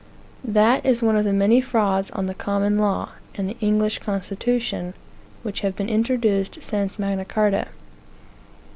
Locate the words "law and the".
2.79-3.57